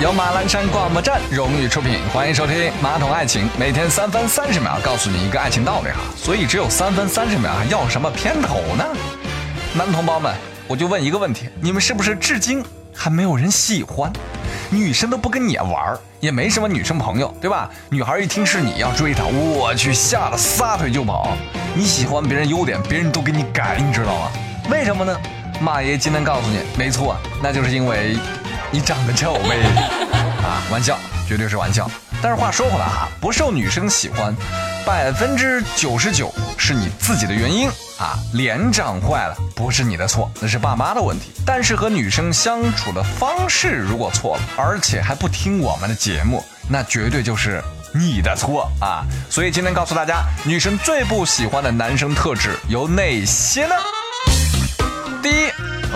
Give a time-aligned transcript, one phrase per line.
[0.00, 8.84] 由马栏山广播站荣誉出品，欢迎收听《马桶爱情》，每天三分三十秒告诉你一个爱情道理哈，所以只有三分三十秒，还要什么片头呢？
[9.74, 10.34] 男同胞们，
[10.66, 12.64] 我就问一个问题：你们是不是至今
[12.94, 14.12] 还没有人喜欢？
[14.70, 17.68] 女生都不跟你玩也没什么女生朋友，对吧？
[17.90, 21.36] 女孩一听是你要追她，我去，吓得撒腿就跑。
[21.74, 24.30] 你喜欢别人优点，别人都给你改，你知道吗？
[24.70, 25.18] 为什么呢？
[25.60, 28.16] 马爷今天告诉你，没错，那就是因为
[28.72, 29.62] 你长得丑呗。
[30.42, 31.88] 啊，玩笑，绝对是玩笑。
[32.22, 34.34] 但是话说回来哈，不受女生喜欢，
[34.86, 37.68] 百分之九十九是你自己的原因
[37.98, 38.16] 啊。
[38.32, 41.32] 脸长坏了不是你的错，那是爸妈的问题。
[41.44, 49.04] 但是和女生相处的方式如果错了，而且还不听我们的节目，那绝对就是你的错啊。
[49.28, 53.74] 所以今天告诉大家，女生最不喜欢的男生特质有哪些呢？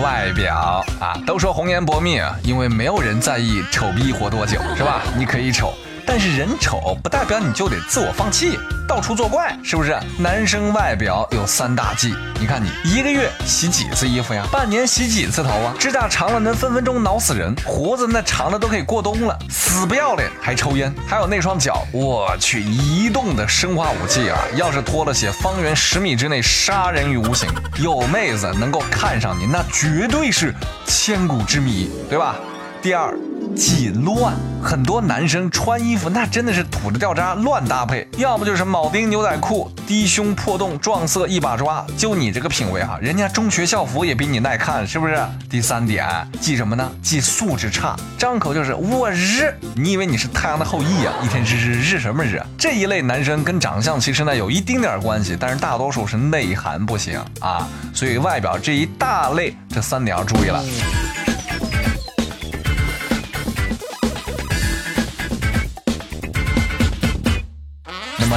[0.00, 5.02] 外表啊，都说红颜薄命，因为没有人在意丑逼活多久，是吧？
[5.16, 5.74] 你可以丑。
[6.06, 9.98] 但是人丑不代表你就得自我放弃，到处作怪，是不是？
[10.18, 14.46] 男生外表有三大忌，你看你一个月洗几次衣服呀？
[14.52, 15.74] 半年洗几次头啊？
[15.78, 24.38] 指甲长了能分分钟挠死人，胡子那长的都可以过冬了，死不要脸还抽烟，还有那双脚，我去，移动的生化武器啊！
[24.56, 27.48] 要是脱了鞋，方圆十米之内杀人于无形。
[27.78, 30.54] 有妹子能够看上你，那绝对是
[30.86, 32.36] 千古之谜，对吧？
[32.82, 33.16] 第二。
[33.54, 41.84] 挤乱，很多男生穿衣服那真的是土的掉渣，乱搭配，要不就是铆钉牛仔裤，低胸破洞，撞色一把抓。
[41.96, 45.18] 就你这个品味哈，人家中学校服也比你耐看，是不是？
[45.50, 46.06] 第三点，
[46.40, 46.90] 记什么呢？
[47.02, 51.12] 记素质差，张口就是我日，你以为你是太阳的后裔啊？
[51.22, 52.42] 一天日日日什么日？
[52.58, 60.64] 这一类男生跟长相其实呢有一丁点关系，但是大多数是内涵不行啊，所以外表这一大类，这三点要注意了。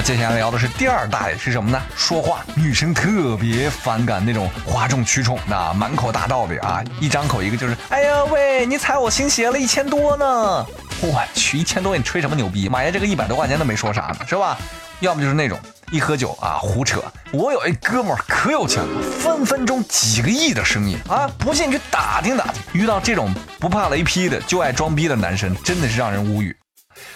[0.06, 1.82] 接下来聊的是第二大类是什么呢？
[1.96, 10.64] 说话，女生特别反感那种哗众取宠的，满口大道理啊，一张口一个就是，哎呀喂，你踩我新鞋了，一千多呢！
[11.02, 12.70] 我去，一千多，你吹什么牛逼？
[12.70, 14.56] 马爷这个一百多块钱都没说啥呢，是吧？
[15.00, 22.62] 要么就是那种一喝酒啊胡扯，我有一哥们儿可有钱了，分分钟几个亿的生意啊，不信你去打听打听。
[22.74, 26.56] 遇到这种不怕雷劈的就爱装逼的男生，真的是让人无语。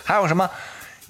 [0.03, 0.49] 还有什么？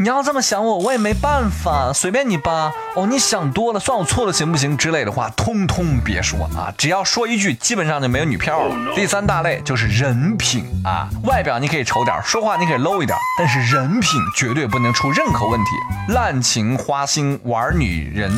[0.01, 2.71] 你要这么想我，我也没办法，随便你吧。
[2.95, 4.77] 哦，你想多了，算我错了，行不行？
[4.77, 6.73] 之类的话，通通别说啊！
[6.77, 8.95] 只要说一句，基本上就没有女票了。
[8.95, 15.71] 第三大类就是人品啊，外表你可以丑点，说话你可以 low 一点，但是人品绝对不能出任何问题。
[16.13, 18.31] 滥情花心玩女人，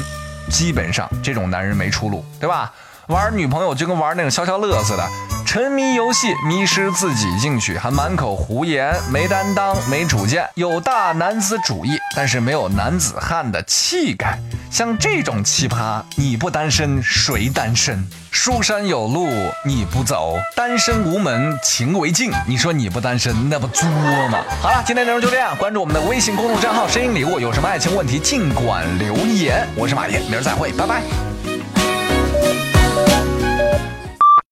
[0.49, 2.71] 基本上这种男人没出路，对吧？
[3.05, 5.07] 玩女朋友就跟玩那种消消乐似的。
[5.51, 14.39] 沉迷游戏，迷失自己进去，还满口胡言，没担当，没主见，有大男子主义，但是没有男子汉的气概。
[14.71, 18.01] 像这种奇葩，你不单身谁单身？
[18.31, 19.27] 书山有路
[19.65, 22.31] 你不走，单身无门情为镜。
[22.47, 23.85] 你说你不单身，那不作
[24.29, 24.39] 吗？
[24.63, 29.67] 好了，今天内容就这样，关注我们的微信公众账号“声音礼物”，有什么爱情问题尽管留言。
[29.75, 31.01] 我是马爷，明儿再会，拜拜。